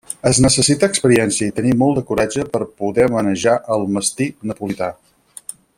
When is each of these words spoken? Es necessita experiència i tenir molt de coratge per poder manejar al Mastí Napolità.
Es 0.27 0.37
necessita 0.43 0.87
experiència 0.91 1.49
i 1.49 1.53
tenir 1.59 1.73
molt 1.81 1.99
de 1.99 2.03
coratge 2.09 2.47
per 2.55 2.63
poder 2.85 3.07
manejar 3.17 3.55
al 3.77 3.87
Mastí 3.99 4.31
Napolità. 4.53 4.91